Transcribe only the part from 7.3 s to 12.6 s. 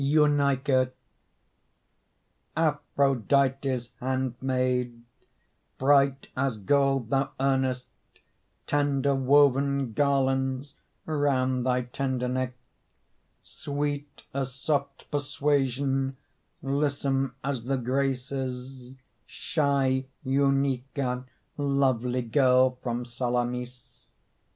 earnest, Tender woven garlands Round thy tender neck;